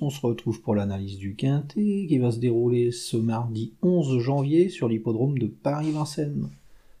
on 0.00 0.10
se 0.10 0.26
retrouve 0.26 0.60
pour 0.60 0.74
l'analyse 0.74 1.16
du 1.16 1.36
Quintet 1.36 2.06
qui 2.08 2.18
va 2.18 2.32
se 2.32 2.40
dérouler 2.40 2.90
ce 2.90 3.16
mardi 3.16 3.72
11 3.82 4.18
janvier 4.18 4.68
sur 4.68 4.88
l'hippodrome 4.88 5.38
de 5.38 5.46
Paris-Vincennes. 5.46 6.48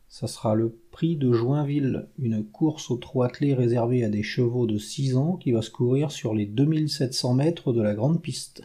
Ça 0.08 0.28
sera 0.28 0.54
le 0.54 0.78
prix 0.92 1.16
de 1.16 1.32
Joinville, 1.32 2.06
une 2.18 2.44
course 2.44 2.90
aux 2.90 2.96
trois 2.96 3.26
attelés 3.26 3.54
réservée 3.54 4.04
à 4.04 4.08
des 4.08 4.22
chevaux 4.22 4.66
de 4.66 4.78
6 4.78 5.16
ans 5.16 5.36
qui 5.36 5.50
va 5.50 5.62
se 5.62 5.70
courir 5.70 6.12
sur 6.12 6.32
les 6.32 6.46
2700 6.46 7.34
mètres 7.34 7.72
de 7.72 7.82
la 7.82 7.94
grande 7.94 8.22
piste. 8.22 8.62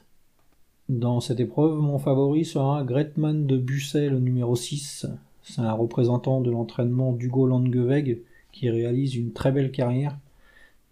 Dans 0.88 1.20
cette 1.20 1.40
épreuve, 1.40 1.80
mon 1.80 1.98
favori 1.98 2.46
sera 2.46 2.84
Gretman 2.84 3.48
de 3.48 3.58
Busset, 3.58 4.10
le 4.10 4.20
numéro 4.20 4.56
6. 4.56 5.08
C'est 5.42 5.62
un 5.62 5.74
représentant 5.74 6.42
de 6.42 6.52
l'entraînement 6.52 7.12
d'Hugo 7.12 7.48
Landgeweg 7.48 8.22
qui 8.52 8.70
réalise 8.70 9.16
une 9.16 9.32
très 9.32 9.52
belle 9.52 9.72
carrière 9.72 10.16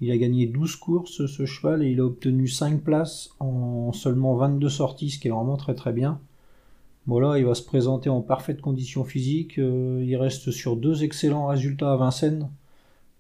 il 0.01 0.11
a 0.11 0.17
gagné 0.17 0.45
12 0.45 0.75
courses 0.77 1.25
ce 1.25 1.45
cheval 1.45 1.83
et 1.83 1.91
il 1.91 1.99
a 1.99 2.05
obtenu 2.05 2.47
5 2.47 2.81
places 2.81 3.31
en 3.39 3.91
seulement 3.91 4.35
22 4.35 4.69
sorties, 4.69 5.09
ce 5.09 5.19
qui 5.19 5.27
est 5.27 5.31
vraiment 5.31 5.57
très 5.57 5.75
très 5.75 5.91
bien. 5.91 6.19
Voilà, 7.07 7.39
il 7.39 7.45
va 7.45 7.55
se 7.55 7.63
présenter 7.63 8.09
en 8.09 8.21
parfaite 8.21 8.61
condition 8.61 9.03
physique. 9.03 9.57
Euh, 9.57 10.03
il 10.05 10.15
reste 10.15 10.51
sur 10.51 10.75
deux 10.75 11.03
excellents 11.03 11.47
résultats 11.47 11.91
à 11.91 11.95
Vincennes. 11.95 12.49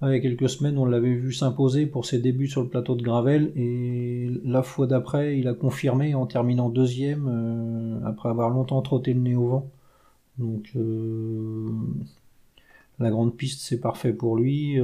Il 0.01 0.09
y 0.09 0.13
a 0.13 0.19
quelques 0.19 0.47
semaines, 0.47 0.77
on 0.77 0.85
l'avait 0.85 1.15
vu 1.15 1.33
s'imposer 1.33 1.85
pour 1.85 2.05
ses 2.05 2.19
débuts 2.19 2.47
sur 2.47 2.61
le 2.61 2.69
plateau 2.69 2.95
de 2.95 3.03
Gravel 3.03 3.51
et 3.57 4.29
la 4.45 4.63
fois 4.63 4.87
d'après, 4.87 5.37
il 5.37 5.47
a 5.49 5.53
confirmé 5.53 6.15
en 6.15 6.25
terminant 6.25 6.69
deuxième 6.69 7.27
euh, 7.27 8.07
après 8.07 8.29
avoir 8.29 8.49
longtemps 8.49 8.81
trotté 8.81 9.13
le 9.13 9.19
nez 9.19 9.35
au 9.35 9.47
vent. 9.47 9.69
Donc 10.37 10.71
euh, 10.77 11.67
la 12.99 13.09
grande 13.09 13.35
piste, 13.35 13.59
c'est 13.61 13.81
parfait 13.81 14.13
pour 14.13 14.37
lui. 14.37 14.79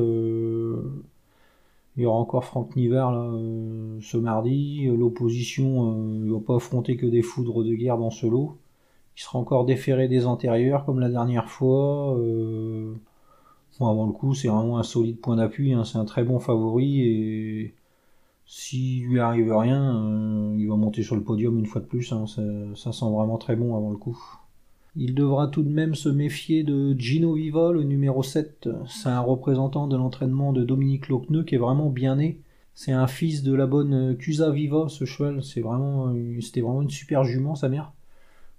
Il 1.97 2.03
y 2.03 2.05
aura 2.05 2.17
encore 2.17 2.43
Franck 2.43 2.75
Nivard 2.75 3.13
euh, 3.15 3.97
ce 4.01 4.17
mardi. 4.17 4.85
L'opposition, 4.87 5.91
euh, 5.91 6.25
ne 6.25 6.33
va 6.33 6.39
pas 6.39 6.55
affronter 6.57 6.97
que 6.97 7.05
des 7.05 7.21
foudres 7.21 7.63
de 7.63 7.73
guerre 7.73 7.97
dans 7.97 8.09
ce 8.09 8.27
lot. 8.27 8.57
Il 9.17 9.21
sera 9.21 9.39
encore 9.39 9.65
déféré 9.65 10.07
des 10.09 10.25
antérieurs 10.25 10.85
comme 10.85 10.99
la 10.99 11.09
dernière 11.09 11.49
fois. 11.49 12.17
Euh, 12.17 12.93
avant 13.79 14.05
le 14.05 14.11
coup, 14.11 14.33
c'est 14.33 14.49
vraiment 14.49 14.77
un 14.77 14.83
solide 14.83 15.19
point 15.19 15.37
d'appui. 15.37 15.73
Hein. 15.73 15.85
C'est 15.85 15.97
un 15.97 16.05
très 16.05 16.23
bon 16.23 16.39
favori 16.39 17.01
et 17.01 17.73
s'il 18.45 19.07
lui 19.07 19.19
arrive 19.19 19.53
rien, 19.55 20.53
il 20.57 20.67
va 20.67 20.75
monter 20.75 21.03
sur 21.03 21.15
le 21.15 21.23
podium 21.23 21.57
une 21.59 21.65
fois 21.65 21.81
de 21.81 21.87
plus. 21.87 22.11
Hein. 22.13 22.25
ça 22.27 22.91
sent 22.91 23.05
vraiment 23.05 23.37
très 23.37 23.55
bon 23.55 23.75
avant 23.75 23.89
le 23.89 23.97
coup. 23.97 24.17
Il 24.97 25.13
devra 25.13 25.47
tout 25.47 25.63
de 25.63 25.69
même 25.69 25.93
se 25.93 26.07
méfier 26.07 26.63
de 26.63 26.97
Gino 26.97 27.33
Viva, 27.33 27.71
le 27.73 27.83
numéro 27.83 28.23
7. 28.23 28.69
C'est 28.87 29.09
un 29.09 29.19
représentant 29.19 29.87
de 29.87 29.97
l'entraînement 29.97 30.53
de 30.53 30.63
Dominique 30.63 31.09
Locneux 31.09 31.43
qui 31.43 31.55
est 31.55 31.59
vraiment 31.59 31.89
bien 31.89 32.15
né. 32.15 32.39
C'est 32.75 32.93
un 32.93 33.07
fils 33.07 33.43
de 33.43 33.53
la 33.53 33.67
bonne 33.67 34.15
Cusa 34.17 34.51
Viva, 34.51 34.87
ce 34.87 35.05
cheval. 35.05 35.43
C'est 35.43 35.61
vraiment, 35.61 36.13
c'était 36.41 36.61
vraiment 36.61 36.81
une 36.81 36.89
super 36.89 37.25
jument, 37.25 37.55
sa 37.55 37.67
mère. 37.67 37.91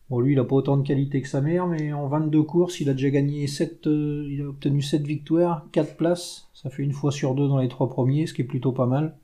Bon, 0.08 0.20
lui, 0.20 0.34
il 0.34 0.36
n'a 0.36 0.44
pas 0.44 0.54
autant 0.54 0.76
de 0.76 0.86
qualité 0.86 1.20
que 1.20 1.28
sa 1.28 1.40
mère, 1.40 1.66
mais 1.66 1.92
en 1.92 2.06
22 2.06 2.42
courses, 2.44 2.80
il 2.80 2.88
a 2.88 2.92
déjà 2.92 3.10
gagné 3.10 3.48
7, 3.48 3.88
euh, 3.88 4.28
il 4.30 4.40
a 4.40 4.48
obtenu 4.48 4.80
7 4.80 5.02
victoires, 5.04 5.66
4 5.72 5.96
places. 5.96 6.48
Ça 6.54 6.70
fait 6.70 6.84
une 6.84 6.92
fois 6.92 7.10
sur 7.10 7.34
deux 7.34 7.48
dans 7.48 7.58
les 7.58 7.68
trois 7.68 7.88
premiers, 7.88 8.26
ce 8.26 8.34
qui 8.34 8.42
est 8.42 8.44
plutôt 8.44 8.70
pas 8.70 8.86
mal. 8.86 9.16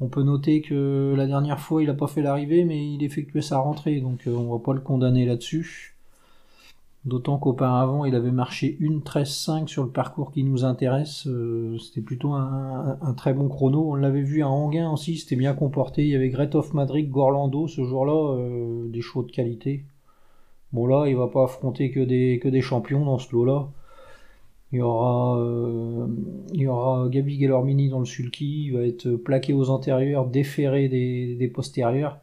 On 0.00 0.08
peut 0.08 0.24
noter 0.24 0.60
que 0.60 1.14
la 1.16 1.26
dernière 1.26 1.60
fois, 1.60 1.82
il 1.82 1.86
n'a 1.86 1.94
pas 1.94 2.08
fait 2.08 2.22
l'arrivée, 2.22 2.64
mais 2.64 2.94
il 2.94 3.04
effectuait 3.04 3.42
sa 3.42 3.58
rentrée, 3.58 4.00
donc 4.00 4.26
euh, 4.26 4.32
on 4.32 4.52
va 4.52 4.58
pas 4.58 4.74
le 4.74 4.80
condamner 4.80 5.24
là-dessus. 5.24 5.94
D'autant 7.04 7.36
qu'auparavant, 7.36 8.04
il 8.04 8.14
avait 8.14 8.30
marché 8.30 8.76
une 8.78 9.00
13-5 9.00 9.66
sur 9.66 9.82
le 9.82 9.90
parcours 9.90 10.30
qui 10.30 10.44
nous 10.44 10.64
intéresse. 10.64 11.26
Euh, 11.26 11.76
c'était 11.78 12.00
plutôt 12.00 12.32
un, 12.32 12.96
très 13.16 13.34
bon 13.34 13.48
chrono. 13.48 13.90
On 13.90 13.94
l'avait 13.96 14.22
vu 14.22 14.42
à 14.42 14.48
Anguin 14.48 14.88
aussi, 14.92 15.16
c'était 15.16 15.34
bien 15.34 15.52
comporté. 15.52 16.02
Il 16.04 16.10
y 16.10 16.14
avait 16.14 16.28
Grethoff 16.28 16.74
Madrid, 16.74 17.10
Gorlando 17.10 17.66
ce 17.66 17.82
jour-là, 17.82 18.36
euh, 18.36 18.88
des 18.88 19.00
chevaux 19.00 19.24
de 19.24 19.32
qualité. 19.32 19.82
Bon 20.72 20.86
là, 20.86 21.06
il 21.08 21.16
va 21.16 21.26
pas 21.26 21.44
affronter 21.44 21.90
que 21.90 22.00
des, 22.00 22.38
que 22.40 22.48
des 22.48 22.60
champions 22.60 23.04
dans 23.04 23.18
ce 23.18 23.34
lot-là. 23.34 23.68
Il 24.72 24.78
y 24.78 24.82
aura, 24.82 25.38
euh, 25.38 26.06
il 26.54 26.70
Gabi 27.10 27.38
Gellormini 27.38 27.88
dans 27.90 27.98
le 27.98 28.06
sulky, 28.06 28.66
il 28.66 28.72
va 28.74 28.82
être 28.86 29.10
plaqué 29.16 29.52
aux 29.52 29.70
antérieurs, 29.70 30.26
déféré 30.26 30.88
des 30.88 31.48
postérieurs. 31.48 32.18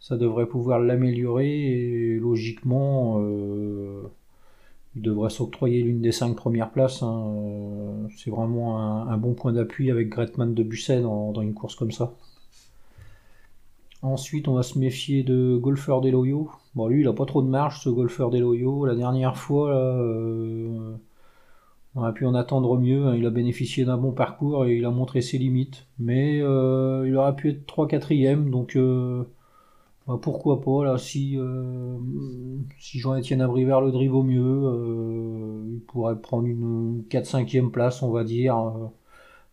Ça 0.00 0.16
devrait 0.16 0.46
pouvoir 0.46 0.78
l'améliorer 0.78 1.48
et 1.48 2.18
logiquement, 2.18 3.20
il 4.98 5.02
devrait 5.02 5.30
s'octroyer 5.30 5.82
l'une 5.82 6.00
des 6.00 6.12
cinq 6.12 6.34
premières 6.34 6.70
places. 6.70 7.02
Hein. 7.04 7.32
Euh, 7.36 8.08
c'est 8.16 8.30
vraiment 8.30 8.80
un, 8.80 9.16
bon 9.16 9.32
point 9.34 9.52
d'appui 9.52 9.90
avec 9.90 10.08
Gretman 10.08 10.54
de 10.54 10.62
Busset 10.64 11.02
dans, 11.02 11.32
une 11.40 11.54
course 11.54 11.76
comme 11.76 11.92
ça. 11.92 12.14
Ensuite, 14.02 14.48
on 14.48 14.54
va 14.54 14.62
se 14.62 14.78
méfier 14.78 15.22
de 15.22 15.56
Golfeur 15.56 16.00
Deloyo. 16.00 16.50
Bon, 16.74 16.88
lui, 16.88 17.02
il 17.02 17.08
a 17.08 17.12
pas 17.12 17.26
trop 17.26 17.42
de 17.42 17.48
marge, 17.48 17.80
ce 17.82 17.88
Golfeur 17.88 18.30
Deloyo. 18.30 18.86
La 18.86 18.96
dernière 18.96 19.36
fois, 19.36 19.70
euh, 19.70 20.94
on 21.94 22.02
a 22.02 22.12
pu 22.12 22.26
en 22.26 22.34
attendre 22.34 22.76
mieux. 22.76 23.06
Hein. 23.06 23.14
Il 23.16 23.26
a 23.26 23.30
bénéficié 23.30 23.84
d'un 23.84 23.98
bon 23.98 24.12
parcours 24.12 24.66
et 24.66 24.76
il 24.76 24.84
a 24.84 24.90
montré 24.90 25.20
ses 25.20 25.38
limites. 25.38 25.86
Mais 25.98 26.40
euh, 26.40 27.04
il 27.06 27.16
aurait 27.16 27.36
pu 27.36 27.50
être 27.50 27.66
3 27.66 27.86
4 27.86 28.12
ème 28.12 28.50
donc 28.50 28.76
bah, 30.08 30.18
pourquoi 30.20 30.62
pas, 30.62 30.84
là, 30.84 30.98
si, 30.98 31.36
euh, 31.38 31.98
si 32.78 32.98
Jean-Étienne 32.98 33.42
Abrivert 33.42 33.82
le 33.82 33.92
drive 33.92 34.14
au 34.14 34.22
mieux, 34.22 34.40
euh, 34.42 35.64
il 35.74 35.80
pourrait 35.82 36.18
prendre 36.20 36.46
une 36.46 37.04
4-5e 37.10 37.70
place, 37.70 38.02
on 38.02 38.10
va 38.10 38.24
dire. 38.24 38.56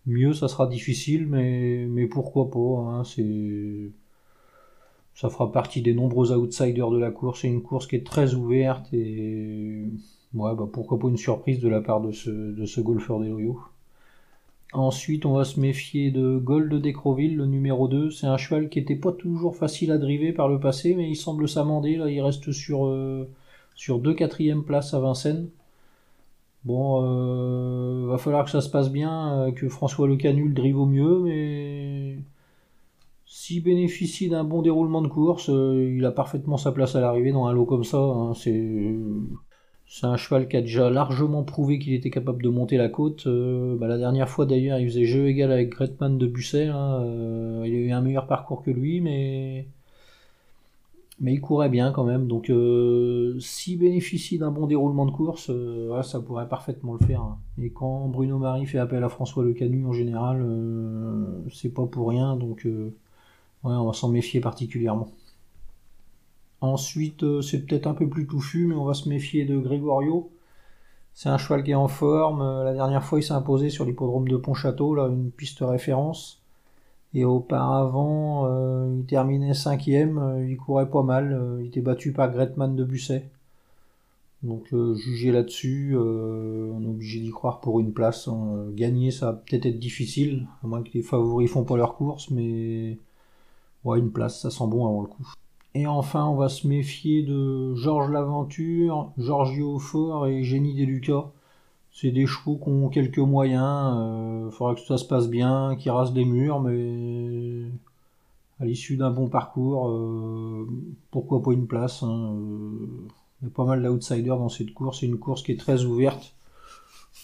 Mieux, 0.06 0.34
ça 0.34 0.48
sera 0.48 0.68
difficile, 0.68 1.28
mais, 1.28 2.08
pourquoi 2.08 2.50
pas, 2.50 2.60
hein, 2.60 3.04
c'est... 3.04 3.92
Ça 5.14 5.30
fera 5.30 5.52
partie 5.52 5.82
des 5.82 5.94
nombreux 5.94 6.32
outsiders 6.34 6.92
de 6.92 6.98
la 7.00 7.12
course. 7.12 7.42
C'est 7.42 7.48
une 7.48 7.62
course 7.64 7.88
qui 7.88 7.96
est 7.96 8.06
très 8.06 8.34
ouverte 8.36 8.94
et 8.94 9.90
bah 10.34 10.56
pourquoi 10.72 11.00
pas 11.00 11.08
une 11.08 11.18
surprise 11.18 11.60
de 11.62 11.70
la 11.70 11.82
part 11.82 12.02
de 12.02 12.12
ce, 12.12 12.30
de 12.30 12.66
ce 12.66 12.82
golfeur 12.82 13.20
des 13.22 13.30
loyaux. 13.30 13.62
Ensuite, 14.74 15.26
on 15.26 15.34
va 15.34 15.46
se 15.46 15.60
méfier 15.60 16.12
de 16.12 16.38
Gold 16.38 16.74
d'Ecroville, 16.82 17.38
le 17.38 17.46
numéro 17.46 17.88
2. 17.88 18.12
C'est 18.12 18.28
un 18.28 18.38
cheval 18.38 18.70
qui 18.70 18.80
n'était 18.80 18.96
pas 18.96 19.12
toujours 19.12 19.56
facile 19.56 19.92
à 19.92 19.98
driver 19.98 20.34
par 20.34 20.50
le 20.50 20.60
passé, 20.60 20.96
mais 20.96 21.10
il 21.10 21.16
semble 21.16 21.48
s'amender. 21.48 21.96
Là, 21.96 22.10
il 22.10 22.22
reste 22.22 22.52
sur, 22.52 22.88
euh, 22.88 23.30
sur 23.76 24.00
2 24.00 24.14
quatrièmes 24.14 24.64
places 24.64 24.94
à 24.94 25.00
Vincennes. 25.00 25.50
Bon, 26.66 27.04
euh, 27.04 28.08
va 28.08 28.18
falloir 28.18 28.44
que 28.44 28.52
ça 28.52 28.62
se 28.62 28.70
passe 28.70 28.92
bien, 28.92 29.48
euh, 29.48 29.52
que 29.52 29.70
François 29.70 30.08
Le 30.08 30.18
Canul 30.18 30.54
drive 30.54 30.80
au 30.80 30.88
mieux, 30.88 31.20
mais 31.20 32.18
s'il 33.26 33.64
bénéficie 33.64 34.30
d'un 34.30 34.44
bon 34.44 34.62
déroulement 34.64 35.02
de 35.02 35.08
course, 35.08 35.48
il 35.50 36.04
a 36.06 36.12
parfaitement 36.12 36.58
sa 36.58 36.72
place 36.72 36.96
à 36.96 37.02
l'arrivée 37.02 37.32
dans 37.32 37.46
un 37.46 37.54
lot 37.54 37.66
comme 37.66 37.84
ça. 37.84 38.00
Hein. 38.00 38.34
C'est 38.34 38.96
c'est 39.88 40.08
un 40.08 40.18
cheval 40.18 40.48
qui 40.48 40.58
a 40.58 40.62
déjà 40.62 40.90
largement 40.90 41.44
prouvé 41.44 41.80
qu'il 41.80 41.94
était 41.94 42.10
capable 42.10 42.42
de 42.42 42.50
monter 42.50 42.78
la 42.78 42.90
côte. 42.90 43.28
Euh, 43.28 43.78
bah, 43.78 43.88
la 43.88 43.98
dernière 43.98 44.30
fois 44.30 44.46
d'ailleurs, 44.46 44.80
il 44.80 44.88
faisait 44.88 45.06
jeu 45.06 45.28
égal 45.28 45.52
avec 45.52 45.70
Gretman 45.70 46.18
de 46.18 46.28
Busset. 46.28 46.68
Hein. 46.68 47.02
Euh, 47.04 47.64
il 47.66 47.74
a 47.74 47.78
eu 47.78 47.92
un 47.92 48.02
meilleur 48.02 48.28
parcours 48.28 48.64
que 48.64 48.72
lui, 48.72 49.00
mais 49.00 49.68
il 51.22 51.40
courait 51.40 51.70
bien 51.70 51.92
quand 51.92 52.04
même. 52.04 52.28
Donc 52.28 52.50
euh, 52.50 53.40
s'il 53.40 53.80
bénéficie 53.80 54.38
d'un 54.40 54.52
bon 54.52 54.66
déroulement 54.68 55.06
de 55.06 55.12
course, 55.12 55.52
ça 56.04 56.20
pourrait 56.20 56.48
parfaitement 56.50 56.94
le 56.94 57.06
faire. 57.06 57.22
Hein. 57.22 57.38
Et 57.62 57.70
quand 57.70 58.08
Bruno 58.08 58.38
Marie 58.40 58.66
fait 58.66 58.80
appel 58.80 59.04
à 59.04 59.10
François 59.10 59.44
Le 59.44 59.54
Canu 59.54 59.86
en 59.86 59.94
général, 59.94 60.46
c'est 61.54 61.74
pas 61.74 61.86
pour 61.86 62.10
rien. 62.10 62.36
Donc 62.36 62.68
on 63.64 63.86
va 63.86 63.94
s'en 63.94 64.10
méfier 64.10 64.40
particulièrement. 64.42 65.10
Ensuite, 66.66 67.24
euh, 67.24 67.42
c'est 67.42 67.66
peut-être 67.66 67.88
un 67.88 67.94
peu 67.94 68.10
plus 68.10 68.28
touffu, 68.28 68.66
mais 68.66 68.76
on 68.76 68.86
va 68.86 68.94
se 68.94 69.08
méfier 69.08 69.46
de 69.46 69.58
Gregorio. 69.58 70.32
C'est 71.14 71.30
un 71.30 71.38
cheval 71.38 71.64
qui 71.64 71.72
est 71.72 71.76
en 71.76 71.88
forme. 71.88 72.42
Euh, 72.42 72.64
la 72.64 72.74
dernière 72.74 73.04
fois, 73.04 73.20
il 73.20 73.24
s'est 73.24 73.34
imposé 73.34 73.70
sur 73.70 73.86
l'hippodrome 73.86 74.28
de 74.28 74.38
Pontchâteau, 74.38 74.96
là, 74.96 75.08
une 75.08 75.32
piste 75.32 75.60
référence. 75.62 76.42
Et 77.14 77.24
auparavant, 77.24 78.46
euh, 78.48 78.96
il 79.00 79.06
terminait 79.06 79.54
cinquième, 79.54 80.46
il 80.50 80.58
courait 80.58 80.90
pas 80.90 81.04
mal. 81.04 81.60
il 81.62 81.68
était 81.68 81.82
battu 81.82 82.12
par 82.14 82.32
Gretman 82.32 82.76
de 82.76 82.84
Busset. 82.84 83.30
Donc 84.44 84.68
juger 84.96 85.32
là-dessus, 85.32 85.96
on 85.98 86.84
est 86.84 86.88
obligé 86.88 87.20
d'y 87.20 87.32
croire 87.32 87.62
pour 87.62 87.80
une 87.80 87.94
place. 87.94 88.28
Hein. 88.28 88.68
Gagner, 88.74 89.12
ça 89.12 89.28
va 89.28 89.34
peut-être 89.34 89.66
être 89.66 89.80
difficile, 89.80 90.48
à 90.64 90.68
moins 90.68 90.84
que 90.84 90.90
les 90.94 91.02
favoris 91.02 91.50
font 91.50 91.64
pas 91.64 91.78
leur 91.78 91.96
course, 91.96 92.30
mais 92.32 93.00
ouais, 93.86 94.00
une 94.00 94.12
place, 94.12 94.42
ça 94.42 94.52
sent 94.52 94.68
bon 94.68 94.86
avant 94.86 95.02
le 95.02 95.08
coup. 95.08 95.26
Et 95.76 95.88
enfin, 95.88 96.26
on 96.26 96.36
va 96.36 96.48
se 96.48 96.68
méfier 96.68 97.22
de 97.22 97.76
Georges 97.76 98.10
Laventure, 98.10 99.12
Giorgio 99.18 99.78
Fort 99.78 100.26
et 100.26 100.42
Génie 100.42 100.74
Deluca. 100.74 101.34
C'est 101.92 102.12
des 102.12 102.26
chevaux 102.26 102.58
qui 102.58 102.70
ont 102.70 102.88
quelques 102.88 103.20
moyens. 103.20 103.94
Il 103.94 104.00
euh, 104.48 104.52
faudra 104.52 104.76
que 104.76 104.82
ça 104.82 104.98
se 104.98 105.04
passe 105.04 105.30
bien, 105.30 105.76
qu'ils 105.76 105.92
rasent 105.92 106.14
des 106.14 106.24
murs, 106.24 106.62
mais 106.62 107.66
à 108.62 108.66
l'issue 108.66 108.96
d'un 108.96 109.12
bon 109.12 109.28
parcours, 109.28 109.90
euh, 109.90 110.66
pourquoi 111.12 111.44
pas 111.44 111.52
une 111.52 111.68
place. 111.68 112.04
Hein, 112.04 112.36
euh, 112.36 113.08
il 113.42 113.46
y 113.46 113.48
a 113.48 113.54
pas 113.54 113.66
mal 113.66 113.84
d'outsiders 113.84 114.38
dans 114.38 114.50
cette 114.50 114.74
course. 114.74 115.02
C'est 115.02 115.08
une 115.08 115.20
course 115.20 115.44
qui 115.44 115.52
est 115.52 115.60
très 115.60 115.84
ouverte. 115.84 116.36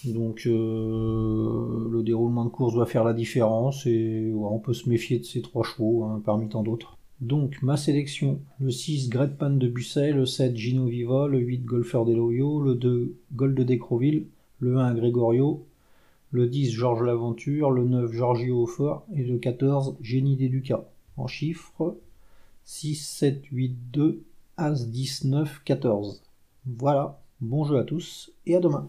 Donc 0.04 0.42
le 0.44 2.02
déroulement 2.02 2.44
de 2.44 2.50
course 2.50 2.74
doit 2.74 2.86
faire 2.86 3.04
la 3.04 3.14
différence 3.14 3.86
et 3.86 4.32
on 4.34 4.58
peut 4.58 4.74
se 4.74 4.88
méfier 4.88 5.18
de 5.20 5.24
ces 5.24 5.42
trois 5.42 5.62
chevaux 5.62 6.04
hein, 6.04 6.20
parmi 6.24 6.48
tant 6.48 6.62
d'autres. 6.62 6.98
Donc, 7.22 7.62
ma 7.62 7.76
sélection, 7.76 8.40
le 8.58 8.72
6 8.72 9.08
Gretpan 9.08 9.50
de 9.50 9.68
Busset, 9.68 10.10
le 10.10 10.26
7 10.26 10.56
Gino 10.56 10.86
Viva, 10.86 11.28
le 11.28 11.38
8 11.38 11.64
Golfer 11.64 12.04
Deloyo, 12.04 12.60
le 12.60 12.74
2 12.74 13.14
Gold 13.34 13.54
de 13.56 13.62
Décroville, 13.62 14.26
le 14.58 14.78
1 14.78 14.92
Gregorio, 14.94 15.64
le 16.32 16.48
10 16.48 16.72
Georges 16.72 17.04
Laventure, 17.04 17.70
le 17.70 17.84
9 17.84 18.12
Giorgio 18.12 18.64
Aufort 18.64 19.06
et 19.14 19.22
le 19.22 19.38
14 19.38 19.98
Génie 20.00 20.34
Deduca. 20.34 20.84
En 21.16 21.28
chiffres 21.28 21.96
6, 22.64 22.96
7, 22.96 23.44
8, 23.52 23.76
2, 23.92 24.24
As, 24.56 24.88
10, 24.88 25.26
9, 25.26 25.62
14. 25.64 26.24
Voilà, 26.66 27.22
bon 27.40 27.62
jeu 27.62 27.78
à 27.78 27.84
tous 27.84 28.32
et 28.46 28.56
à 28.56 28.60
demain. 28.60 28.88